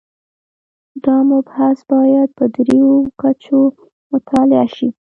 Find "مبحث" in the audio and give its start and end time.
1.31-1.77